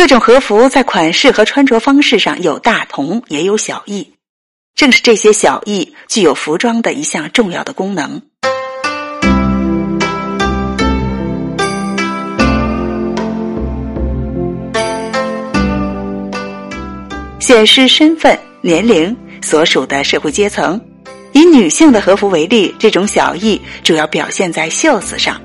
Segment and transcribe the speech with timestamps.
[0.00, 4.14] 各种和服在款式和穿着方式上有大同，也有小异。
[4.74, 8.22] 正是这些小异，具有服装的一项重要的功能。
[17.38, 20.80] 显示身份、年龄、所属的社会阶层。
[21.32, 25.38] 以女性的和服为例，这种小异主要表现在袖子上。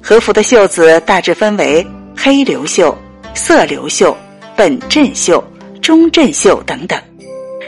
[0.00, 1.84] 和服的袖子大致分为
[2.16, 2.96] 黑流袖。
[3.34, 4.16] 色流袖、
[4.56, 5.42] 本振袖、
[5.80, 6.98] 中振袖等等。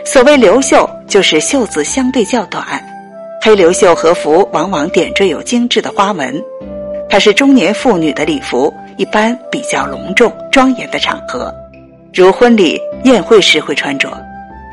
[0.05, 2.65] 所谓流袖，就是袖子相对较短。
[3.41, 6.43] 黑流袖和服往往点缀有精致的花纹，
[7.09, 11.53] 它是中年妇女的礼服，一般比较隆重庄严的场合，
[12.13, 14.09] 如婚礼、宴会时会穿着。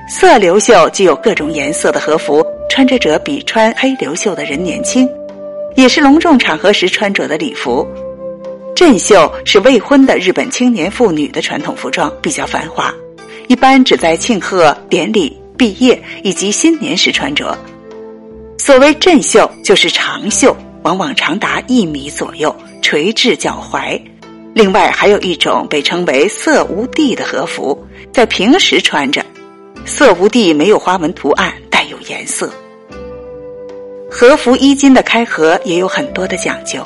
[0.07, 5.07] 色流袖具有各种颜色的和服，穿着者比穿黑流袖的人年轻，
[5.76, 7.87] 也是隆重场合时穿着的礼服。
[8.79, 12.93] 振袖是未婚的日本青年妇女的传统服装，比较繁华，
[13.49, 17.57] 一般只在庆贺典礼、毕业以及新年时穿着。
[18.57, 24.01] 所谓振袖，就是长袖，往往长达一米左右，垂至脚踝。
[24.54, 27.77] 另外，还有一种被称为色无地的和服，
[28.13, 29.21] 在平时穿着，
[29.85, 32.49] 色无地没有花纹图案，带有颜色。
[34.09, 36.82] 和服衣襟的开合也有很多的讲究。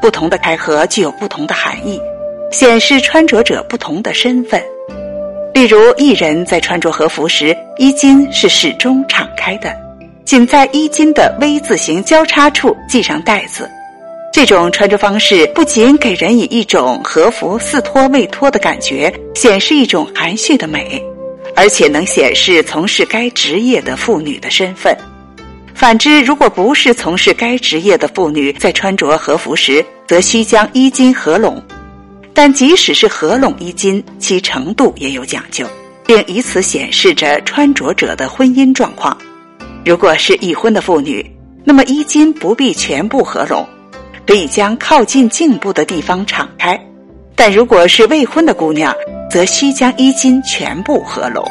[0.00, 2.00] 不同的开合具有不同的含义，
[2.50, 4.62] 显示穿着者不同的身份。
[5.52, 9.74] 例如，艺人在穿着和服时，衣襟是始终敞开的，
[10.24, 13.68] 仅在衣襟的 V 字形交叉处系上带子。
[14.32, 21.02] 这种穿着方式不仅给人以一种和服似脱未脱的感觉，显示一种含蓄的美，
[21.56, 24.96] 而且能显示从事该职业的妇女的身份。
[25.80, 31.62] 反之，如果不是从事该职业的妇女，在穿着和服时，则需将衣襟合拢。
[32.34, 35.66] 但即使是合拢衣襟，其程度也有讲究，
[36.04, 39.16] 并以此显示着穿着者的婚姻状况。
[39.82, 41.24] 如果是已婚的妇女，
[41.64, 43.66] 那么衣襟不必全部合拢，
[44.26, 46.78] 可以将靠近颈部的地方敞开；
[47.34, 48.94] 但如果是未婚的姑娘，
[49.30, 51.42] 则需将衣襟全部合拢。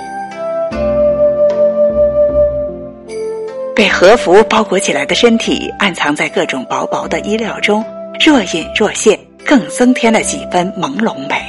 [3.79, 7.81] 被和服包裹起来的身体，暗藏在各种薄薄的衣料中，
[8.19, 11.48] 若隐若现，更增添了几分朦胧美。